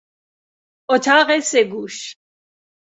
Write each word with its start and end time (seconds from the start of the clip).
اتاق 0.93 1.39
سه 1.39 1.63
گوش 1.71 2.15